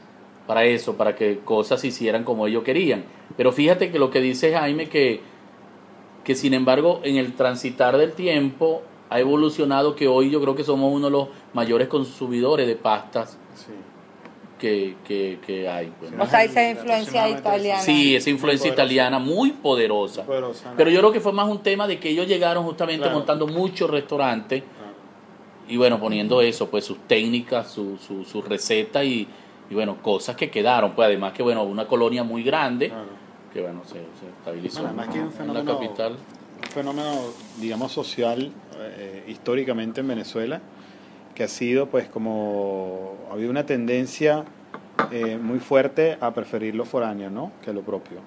[0.45, 3.05] para eso, para que cosas se hicieran como ellos querían.
[3.38, 5.21] Pero fíjate que lo que dice Jaime que
[6.25, 10.63] que sin embargo en el transitar del tiempo ha evolucionado que hoy yo creo que
[10.63, 13.72] somos uno de los mayores consumidores de pastas Sí.
[14.60, 15.91] que, que, que hay.
[16.00, 16.12] pues.
[16.20, 17.82] O sea, esa influencia italiana.
[17.82, 20.24] Sí, esa influencia Muy italiana muy poderosa.
[20.26, 20.78] Poderosa, ¿no?
[20.78, 23.17] Pero yo creo que fue más un tema de que ellos llegaron justamente Claro.
[23.17, 24.93] montando muchos restaurantes Claro.
[25.70, 29.28] y bueno, poniendo eso, pues sus técnicas, su, su, su receta y,
[29.70, 30.91] y bueno, cosas que quedaron.
[30.93, 33.06] Pues además que bueno, una colonia muy grande Claro.
[33.54, 36.12] que bueno, se, se estabilizó Bueno, además que hay un en la fenómeno- capital.
[36.13, 37.12] un fenómeno,
[37.60, 40.62] digamos, social eh, históricamente en Venezuela,
[41.36, 44.44] que ha sido, pues, como ha habido una tendencia
[45.12, 47.52] eh, muy fuerte a preferir lo foráneo, ¿no?
[47.63, 48.18] Que lo propio.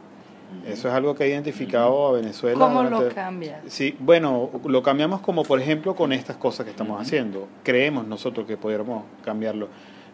[0.67, 2.59] Eso es algo que ha identificado a Venezuela.
[2.59, 3.61] ¿Cómo lo durante- cambia?
[3.69, 7.47] Sí, bueno, lo cambiamos como por ejemplo con estas cosas que estamos haciendo.
[7.63, 9.69] Creemos nosotros que pudiéramos cambiarlo.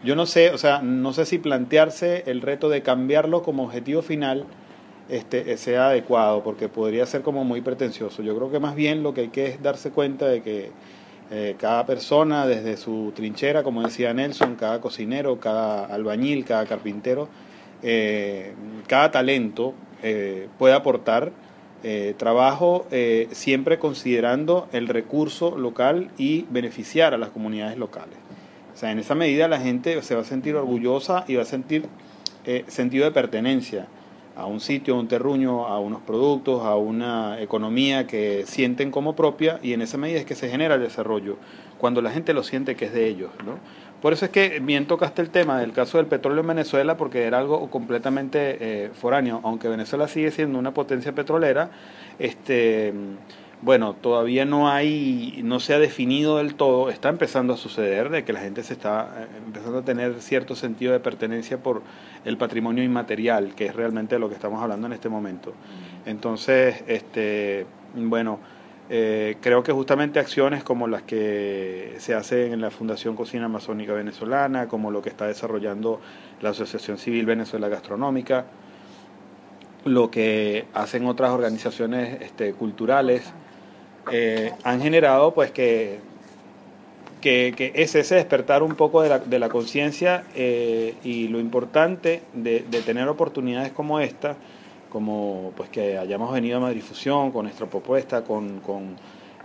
[0.05, 4.03] Yo no sé, o sea, no sé si plantearse el reto de cambiarlo como objetivo
[4.03, 4.44] final
[5.08, 8.22] este, sea adecuado, porque podría ser como muy pretencioso.
[8.22, 10.70] Yo creo que más bien lo que hay que es darse cuenta de que
[11.30, 17.28] eh, cada persona desde su trinchera, como decía Nelson, cada cocinero, cada albañil, cada carpintero,
[17.82, 18.52] eh,
[18.86, 21.32] cada talento eh, puede aportar
[22.16, 22.84] trabajo
[23.30, 28.16] siempre considerando el recurso local y beneficiar a las comunidades locales.
[28.74, 31.44] O sea, en esa medida la gente se va a sentir orgullosa y va a
[31.44, 31.84] sentir
[32.66, 33.86] sentido de pertenencia
[34.37, 39.16] a un sitio, a un terruño, a unos productos, a una economía que sienten como
[39.16, 41.37] propia y en esa medida es que se genera el desarrollo,
[41.79, 43.31] cuando la gente lo siente que es de ellos.
[43.44, 43.59] ¿no?
[44.03, 47.25] Por eso es que bien tocaste el tema del caso del petróleo en Venezuela, porque
[47.25, 51.70] era algo completamente eh, foráneo, aunque Venezuela sigue siendo una potencia petrolera,
[52.18, 52.92] este,
[53.66, 58.22] bueno, todavía no hay, no se ha definido del todo, está empezando a suceder de
[58.22, 61.83] que la gente se está eh, empezando a tener cierto sentido de pertenencia por
[62.24, 65.52] el patrimonio inmaterial, que es realmente lo que estamos hablando en este momento.
[66.05, 68.38] Entonces, este, bueno,
[68.88, 73.94] eh, creo que justamente acciones como las que se hacen en la Fundación Cocina Amazónica
[73.94, 76.00] Venezolana, como lo que está desarrollando
[76.40, 78.46] la Asociación Civil Venezuela Gastronómica,
[79.85, 83.33] lo que hacen otras organizaciones este, culturales,
[84.10, 85.98] eh, han generado pues que,
[87.20, 91.40] que, que es ese despertar un poco de la, de la conciencia eh, y lo
[91.40, 94.36] importante de, tener oportunidades como esta,
[94.90, 98.96] como pues que hayamos venido a Madrifusión con nuestra propuesta, con, con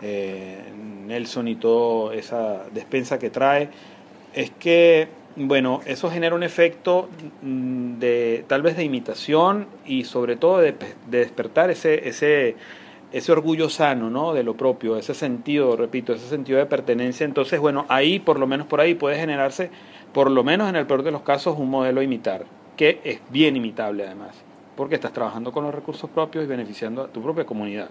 [0.02, 0.60] eh,
[1.08, 3.70] Nelson y toda esa despensa que trae,
[4.34, 7.10] es que bueno, eso genera un efecto
[7.42, 10.74] mm, de tal vez de imitación y sobre todo de,
[11.10, 12.56] de despertar ese, ese
[13.12, 14.34] ese orgullo sano, ¿no?
[14.34, 17.26] De lo propio, ese sentido, repito, ese sentido de pertenencia.
[17.26, 19.70] Entonces, bueno, ahí, por lo menos por ahí, puede generarse,
[20.14, 22.46] por lo menos en el peor de los casos, un modelo a imitar,
[22.78, 24.36] que es bien imitable además,
[24.76, 27.90] porque estás trabajando con los recursos propios y beneficiando a tu propia comunidad.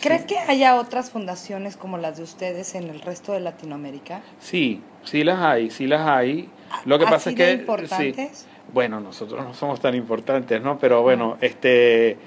[0.00, 4.20] ¿Crees que haya otras fundaciones como las de ustedes en el resto de Latinoamérica?
[4.38, 6.48] Sí, sí las hay, sí las hay.
[6.84, 7.52] Lo que ¿Así pasa es que...
[7.52, 8.38] importantes?
[8.38, 8.46] sí.
[8.72, 10.78] Bueno, nosotros no somos tan importantes, ¿no?
[10.78, 12.18] Pero bueno, este...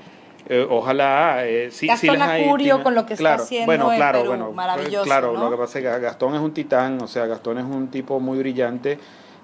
[0.47, 2.43] eh, ojalá eh, sí, sí Gastón hay.
[2.43, 5.33] Acurio tiene- con lo que está claro, haciendo bueno, en claro, Perú, bueno, maravilloso, Claro,
[5.33, 5.43] ¿no?
[5.45, 8.19] lo que pasa es que Gastón es un titán, o sea, Gastón es un tipo
[8.19, 8.97] muy brillante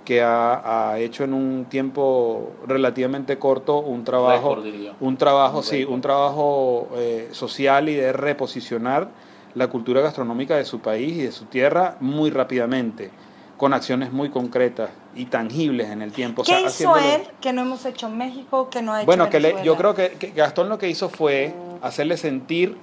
[0.06, 4.94] que ha, ha hecho en un tiempo relativamente corto un trabajo, diría.
[5.02, 9.10] un trabajo, Un sí, un trabajo eh, social y de reposicionar
[9.54, 13.12] la cultura gastronómica de su país y de su tierra muy rápidamente,
[13.58, 16.44] con acciones muy concretas y tangibles en el tiempo.
[16.44, 19.06] O ¿Qué sea, hizo él que no hemos hecho en México, que no ha hecho
[19.08, 22.78] bueno, que le- yo creo que, que Gastón lo que hizo fue hacerle sentir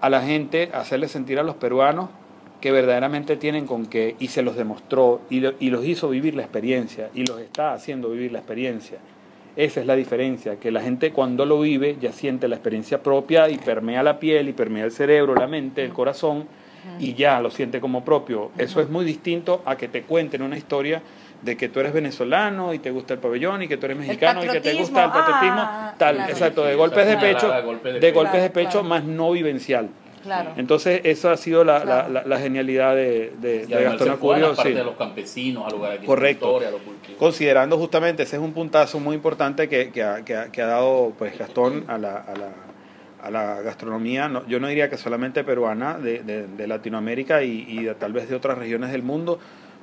[0.00, 2.08] a la gente, hacerle sentir a los peruanos
[2.60, 6.34] que verdaderamente tienen con qué, y se los demostró, y, lo- y los hizo vivir
[6.34, 8.98] la experiencia, y los está haciendo vivir la experiencia.
[9.56, 13.50] Esa es la diferencia, que la gente cuando lo vive ya siente la experiencia propia
[13.50, 16.46] y permea la piel, y permea el cerebro, la mente, el corazón,
[16.98, 18.50] y ya lo siente como propio.
[18.58, 21.02] Eso es muy distinto a que te cuenten una historia
[21.42, 24.42] de que tú eres venezolano y te gusta el pabellón y que tú eres mexicano
[24.44, 26.32] y que te gusta el patriotismo, ah, tal, claro.
[26.32, 27.50] exacto, de golpes de pecho,
[28.00, 28.84] de golpes de pecho claro.
[28.88, 29.88] más no vivencial.
[30.22, 30.52] Claro.
[30.56, 32.08] Entonces, eso ha sido la, la- Claro.
[32.14, 34.56] la- la genialidad de, de, de Gastón la Acurio.
[34.56, 34.72] sí.
[34.72, 36.56] de los campesinos, a Correcto.
[36.56, 37.18] a los cultivos.
[37.18, 40.66] Considerando justamente, ese es un puntazo muy importante que, que ha, que ha- que ha
[40.66, 42.48] dado pues Gastón a la, a la,
[43.24, 48.12] a la gastronomía, no- yo no diría que solamente peruana, de, de- Latinoamérica y, tal
[48.12, 49.38] vez de otras regiones del mundo,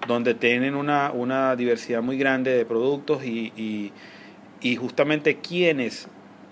[0.08, 3.92] donde tienen una, una diversidad muy grande de productos y, y,
[4.62, 6.08] y justamente quienes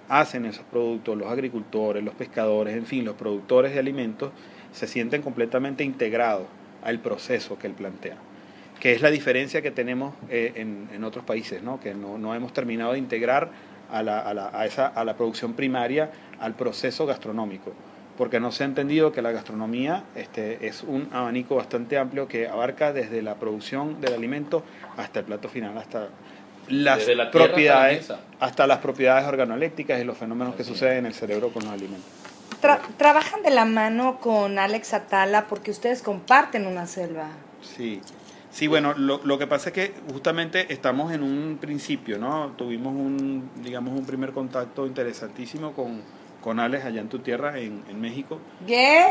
[0.08, 4.32] hacen esos productos, los agricultores, los pescadores, en fin, los productores de alimentos,
[4.71, 6.47] se sienten completamente integrados
[6.84, 8.17] al proceso que él plantea
[8.80, 11.82] que es la diferencia que tenemos eh, en, en otros países, ¿no?
[11.82, 13.49] que no, no hemos terminado de integrar
[13.91, 17.71] a la, a, la, a, esa, a la producción primaria al proceso gastronómico,
[18.17, 22.47] porque no se ha entendido que la gastronomía este, es un abanico bastante amplio que
[22.47, 24.63] abarca desde la producción del alimento
[24.97, 26.08] hasta el plato final, hasta
[26.67, 30.62] las Desde la tierra hasta la propiedades, hasta las propiedades organolépticas y los fenómenos que
[30.62, 32.06] Así suceden en el cerebro con los alimentos.
[32.62, 37.30] Tra- trabajan de la mano con Alex Atala porque ustedes comparten una selva.
[37.62, 38.02] Sí,
[38.51, 42.53] sí bueno, lo, lo que pasa es que justamente estamos en un principio, ¿no?
[42.57, 46.01] Tuvimos un, digamos, un primer contacto interesantísimo con,
[46.41, 48.39] con Alex allá en tu tierra, en, en México.
[48.65, 49.07] Bien.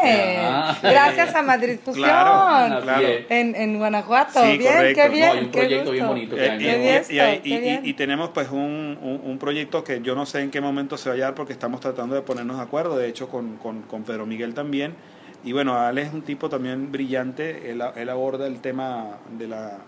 [0.83, 2.05] Gracias a Madrid Fusión.
[2.07, 3.07] Claro, claro.
[3.29, 4.43] En, en Guanajuato.
[4.43, 5.03] Sí, bien, correcto.
[5.03, 5.27] qué bien.
[5.27, 7.05] No, hay un proyecto bien bonito que Eh,
[7.45, 10.51] y, y- y hay- tenemos pues un, un- un proyecto que yo no sé en
[10.51, 13.29] qué momento se va a dar porque estamos tratando de ponernos de acuerdo, de hecho
[13.29, 14.95] con, con, con Pedro Miguel también.
[15.45, 19.79] Y bueno, Ale es un tipo también brillante, él, él aborda el tema de la,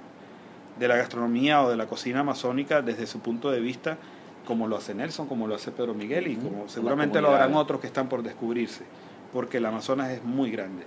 [0.78, 3.98] de la gastronomía o de la cocina amazónica desde su punto de vista,
[4.46, 7.80] como lo hace Nelson, como lo hace Pedro Miguel y como seguramente lo harán otros
[7.80, 8.84] que están por descubrirse,
[9.32, 10.84] porque el Amazonas es muy grande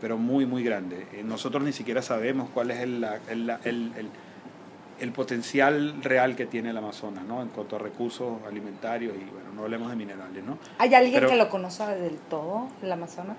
[0.00, 1.06] pero muy, muy grande.
[1.14, 4.10] Eh, Nosotros ni siquiera sabemos cuál es el, la- el, el- el-
[5.00, 7.40] el potencial real que tiene el Amazonas, ¿no?
[7.40, 10.58] En cuanto a recursos alimentarios y, bueno, no hablemos de minerales, ¿no?
[10.78, 13.36] ¿Hay alguien Pero- que lo conozca del todo, el Amazonas?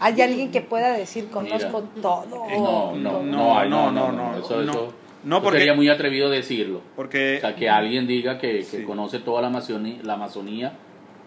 [0.00, 2.46] ¿Hay alguien que pueda decir conozco todo?
[2.50, 4.72] Eh, No, no, no, hay, no, no, no, no, Eso, no.
[4.72, 4.92] eso-
[5.24, 6.80] No, porque- sería muy atrevido decirlo.
[6.96, 8.82] Porque, O sea, que alguien diga que, que Sí.
[8.82, 10.68] conoce toda la Amazonía, la Amazonía.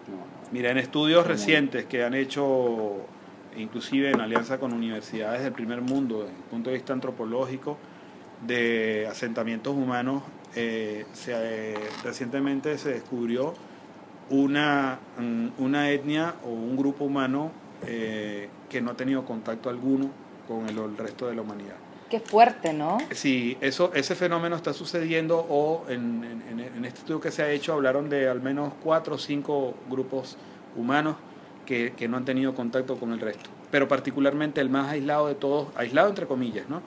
[0.06, 0.48] no, no.
[0.52, 2.96] mira, en estudios recientes que han hecho,
[3.56, 7.76] inclusive en alianza con universidades del primer mundo, desde el punto de vista antropológico,
[8.46, 10.22] de asentamientos humanos,
[10.54, 13.52] eh, se, eh, recientemente se descubrió
[14.30, 17.50] una, mm, una etnia o un grupo humano
[17.86, 20.10] eh, que no ha tenido contacto alguno
[20.46, 21.76] con el, el resto de la humanidad.
[22.10, 22.96] Qué fuerte, ¿no?
[23.10, 27.50] Sí, eso, ese fenómeno está sucediendo o en, en- en este estudio que se ha
[27.50, 30.36] hecho hablaron de al menos cuatro o cinco grupos
[30.76, 31.16] humanos
[31.66, 33.50] que, que no han tenido contacto con el resto.
[33.70, 36.80] Pero particularmente el más aislado de todos, aislado entre comillas, ¿no?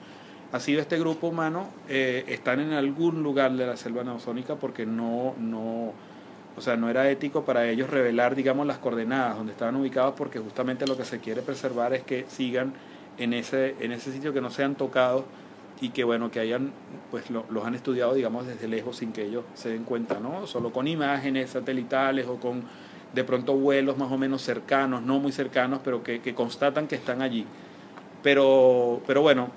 [0.50, 4.84] Ha sido este grupo humano, eh, están en algún lugar de la selva amazónica porque
[4.84, 5.92] no, no,
[6.56, 10.38] o sea, no era ético para ellos revelar, digamos, las coordenadas donde estaban ubicados porque
[10.38, 12.72] justamente lo que se quiere preservar es que sigan
[13.18, 15.24] en ese, en ese sitio que no sean tocados
[15.80, 16.72] y que bueno, que hayan,
[17.10, 20.46] pues lo- los han estudiado, digamos, desde lejos sin que ellos se den cuenta, ¿no?
[20.46, 22.62] Solo con imágenes satelitales o con
[23.14, 26.94] de pronto vuelos más o menos cercanos, no muy cercanos, pero que, que constatan que
[26.94, 27.44] están allí.
[28.22, 29.48] Pero, pero bueno,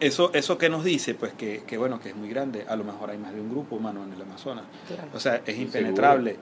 [0.00, 2.84] eso, eso que nos dice, pues que, que bueno, que es muy grande, a lo
[2.84, 4.64] mejor hay más de un grupo humano en el Amazonas.
[4.86, 5.08] Claro.
[5.14, 6.36] O sea, es impenetrable.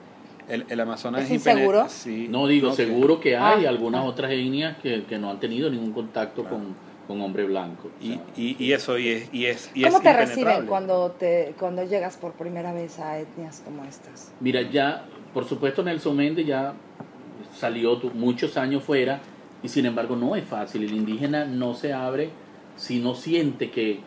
[0.49, 1.85] El, el Amazonas ¿Es impene- inseguro?
[1.87, 2.27] Sí.
[2.29, 4.05] No digo, seguro que hay Ah, algunas ah.
[4.05, 6.57] otras etnias que, que no han tenido ningún contacto Claro.
[6.57, 6.75] con,
[7.07, 7.87] con hombre blanco.
[7.87, 10.65] o Y, sea, y, y eso, y es, y es, y ¿Cómo es te reciben
[10.65, 14.33] cuando, te, cuando llegas por primera vez a etnias como estas?
[14.41, 16.73] Mira, ya, por supuesto, Nelson Méndez ya
[17.57, 19.21] salió tu- muchos años fuera
[19.63, 20.83] y sin embargo no es fácil.
[20.83, 22.29] El indígena no se abre
[22.75, 23.99] si no siente que,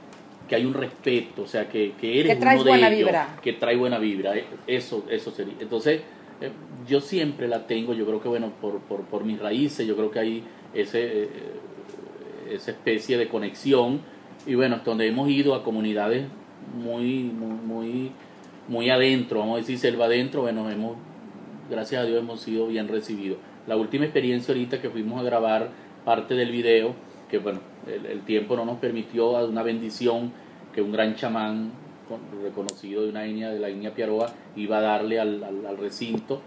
[0.48, 2.98] que hay un respeto, o sea, que, que eres Que traes uno de buena ellos,
[3.08, 3.38] vibra.
[3.42, 4.36] que trae buena vibra.
[4.36, 5.54] eh, Eso, eso sería.
[5.60, 6.00] Entonces,
[6.40, 6.50] eh,
[6.86, 10.10] yo siempre la tengo, yo creo que, bueno, por, por, por mis raíces, yo creo
[10.10, 11.28] que hay ese, eh,
[12.52, 14.00] esa especie de conexión
[14.46, 16.26] y bueno, donde hemos ido a comunidades
[16.76, 18.12] muy, muy, muy,
[18.68, 20.96] muy adentro, vamos a decir selva adentro, bueno, hemos,
[21.70, 23.38] gracias a Dios hemos sido bien recibidos.
[23.66, 25.70] La última experiencia ahorita que fuimos a grabar
[26.04, 26.94] parte del video,
[27.30, 30.32] que bueno, el, el tiempo no nos permitió, a una bendición
[30.74, 31.70] que un gran chamán
[32.08, 35.76] con- reconocido de una etnia, de la etnia Piaroa, iba a darle al, al- al
[35.78, 36.40] recinto.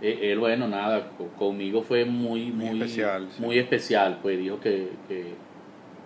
[0.00, 3.42] Eh, él, bueno, nada, co- conmigo fue muy, Muy muy, especial, sí.
[3.42, 5.34] muy especial, pues dijo que, que,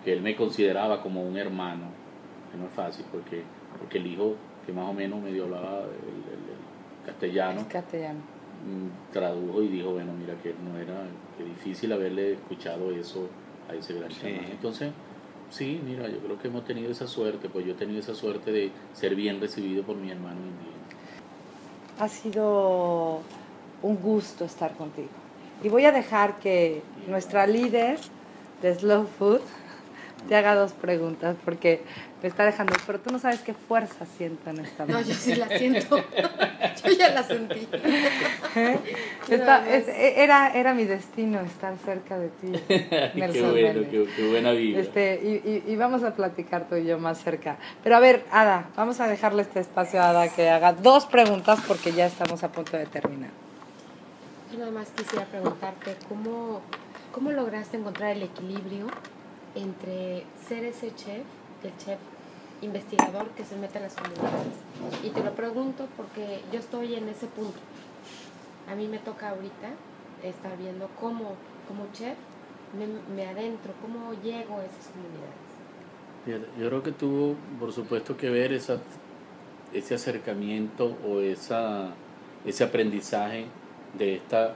[0.03, 1.85] que él me consideraba como un hermano,
[2.51, 3.41] que no es fácil, porque,
[3.79, 8.19] porque el hijo que más o menos medio hablaba el, el- el castellano, castellano.
[8.19, 11.03] mm, tradujo y dijo, bueno, mira que no era
[11.37, 13.27] que difícil haberle escuchado eso
[14.21, 14.39] Sí.
[14.51, 14.91] Entonces,
[15.49, 18.51] sí, mira, yo creo que hemos tenido esa suerte, pues yo he tenido esa suerte
[18.51, 20.79] de ser bien recibido por mi hermano indígena.
[21.99, 23.21] Ha sido
[23.81, 25.09] un gusto estar contigo.
[25.63, 27.99] Y voy a dejar que nuestra líder
[28.61, 29.41] de Slow Food
[30.27, 31.81] te haga dos preguntas porque
[32.21, 35.35] me está dejando, pero tú no sabes qué fuerza siento en esta No, yo sí
[35.35, 35.97] la siento.
[36.85, 37.67] Yo ya la sentí.
[39.29, 39.95] Esta- es- más.
[39.97, 43.87] era, era mi destino estar cerca de ti, qué Nelson bueno, Méndez.
[43.91, 44.79] qué, qué buena vida.
[44.79, 47.57] Este, y, y- y vamos a platicar tú y yo más cerca.
[47.83, 51.59] Pero a ver, Ada, vamos a dejarle este espacio a Ada que haga dos preguntas
[51.67, 53.29] porque ya estamos a punto de terminar.
[54.51, 56.61] Yo nada más quisiera preguntarte cómo,
[57.11, 58.87] cómo lograste encontrar el equilibrio
[59.55, 61.23] entre ser ese chef,
[61.63, 61.99] el chef
[62.61, 64.53] investigador que se mete a las comunidades.
[65.03, 67.59] Y te lo pregunto porque yo estoy en ese punto.
[68.69, 69.69] A mí me toca ahorita
[70.23, 71.35] estar viendo cómo,
[71.67, 72.17] como chef,
[72.77, 75.49] me, me adentro, cómo llego a esas comunidades.
[76.59, 83.45] Yo creo que tuvo, por supuesto, que ver ese acercamiento o ese aprendizaje
[83.97, 84.55] de esta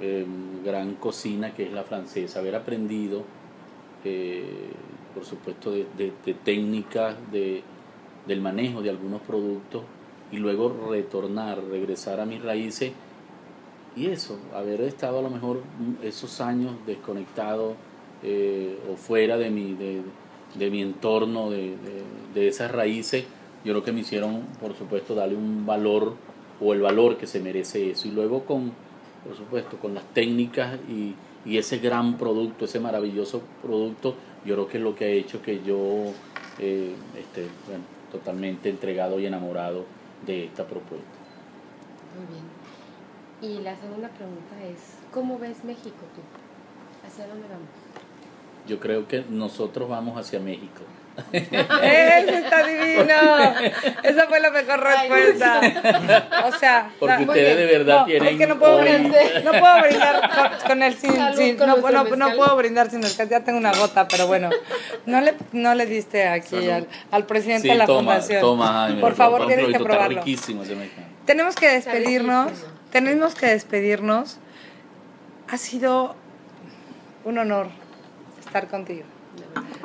[0.00, 0.26] eh,
[0.64, 3.24] gran cocina que es la francesa, haber aprendido,
[4.04, 4.70] eh,
[5.14, 7.62] por supuesto, de, de- técnicas, de,
[8.26, 9.82] del manejo de algunos productos
[10.32, 12.92] y luego retornar, regresar a mis raíces
[13.96, 15.62] y eso, haber estado a lo mejor
[16.02, 17.74] esos años desconectado
[18.22, 20.02] eh, o fuera de mi, de,
[20.54, 23.24] de mi entorno, de, de- de esas raíces,
[23.64, 26.14] yo creo que me hicieron, por supuesto, darle un valor
[26.60, 28.06] o el valor que se merece eso.
[28.06, 28.72] Y luego con,
[29.26, 34.68] por supuesto, con las técnicas y, y ese gran producto, ese maravilloso producto, yo creo
[34.68, 36.12] que es lo que ha hecho que yo
[36.58, 39.84] eh, esté bueno, totalmente entregado y enamorado
[40.26, 41.06] de esta propuesta.
[42.16, 42.60] Muy bien.
[43.42, 47.06] Y la segunda pregunta es, ¿cómo ves México tú?
[47.06, 47.68] ¿Hacia dónde vamos?
[48.66, 50.82] Yo creo que nosotros vamos hacia México.
[51.32, 53.14] ¡Eso está divino!
[54.02, 55.60] Esa fue la mejor respuesta.
[56.46, 59.50] O sea, Porque ustedes de verdad no, tienen es que no puedo, hoy- brindar, no
[59.52, 63.00] puedo brindar con, con el sin, Salud sin- con no, no, no puedo brindar sin
[63.00, 64.50] mezcal, ya tengo una gota, pero bueno,
[65.06, 68.40] no le, no le diste aquí al, al presidente Sí, de la toma, fundación.
[68.40, 70.22] toma, Jaime, Por favor, tienes que probarlo.
[71.26, 72.52] Tenemos que despedirnos,
[72.90, 74.38] tenemos que despedirnos.
[75.48, 76.14] Ha sido
[77.24, 77.68] un honor
[78.44, 79.02] estar contigo.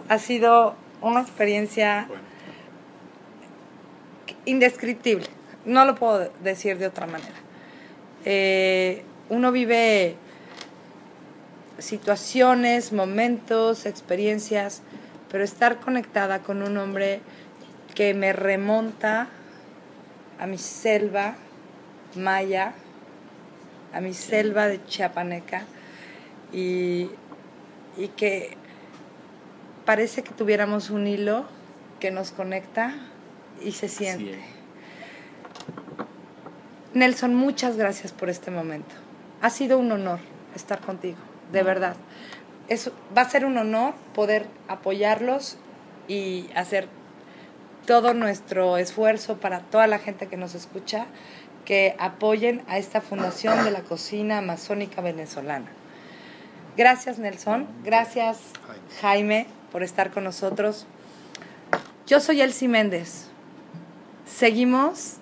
[0.10, 2.08] Ha sido una experiencia
[4.46, 5.28] indescriptible.
[5.64, 7.36] No lo puedo decir de otra manera.
[8.26, 10.16] Eh, uno vive
[11.78, 14.82] situaciones, momentos, experiencias,
[15.32, 17.22] pero estar conectada con un hombre
[17.94, 19.28] que me remonta
[20.40, 21.36] a mi selva
[22.16, 22.74] maya,
[23.94, 25.66] a mi selva de chiapaneca
[26.52, 27.10] y,
[27.96, 28.58] y que
[29.86, 31.46] parece que tuviéramos un hilo
[32.00, 32.96] que nos conecta
[33.64, 34.40] y se siente.
[36.94, 38.94] Nelson, muchas gracias por este momento.
[39.42, 40.20] Ha sido un honor
[40.56, 41.18] estar contigo,
[41.52, 41.96] de verdad.
[42.68, 45.58] Es, va a ser un honor poder apoyarlos
[46.08, 46.88] y hacer
[47.86, 51.06] todo nuestro esfuerzo para toda la gente que nos escucha,
[51.66, 55.68] que apoyen a esta Fundación de la Cocina Amazónica Venezolana.
[56.78, 58.40] Gracias Nelson, gracias
[59.02, 60.86] Jaime por estar con nosotros.
[62.08, 63.26] Yo soy Elsie Méndez.
[64.26, 65.16] Seguimos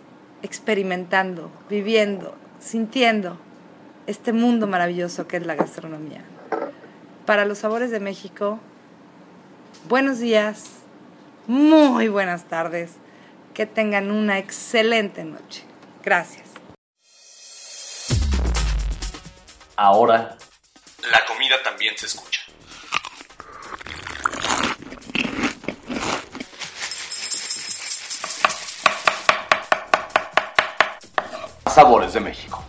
[0.44, 3.40] experimentando, viviendo, sintiendo
[4.06, 6.24] este mundo maravilloso que es la gastronomía.
[7.26, 8.60] Para los sabores de México,
[9.90, 10.66] buenos días,
[11.48, 12.92] muy buenas tardes,
[13.56, 15.64] que tengan una excelente noche.
[16.04, 16.48] Gracias.
[19.76, 20.38] Ahora,
[21.12, 22.33] la comida también se escucha.
[31.74, 32.63] Sabores de México.